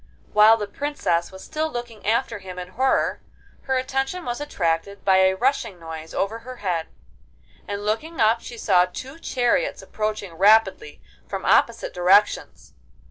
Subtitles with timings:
[0.33, 3.21] While the Princess was still looking after him in horror,
[3.65, 6.87] her attention was attracted by a rushing noise over her head,
[7.67, 12.73] and looking up she saw two chariots approaching rapidly from opposite directions.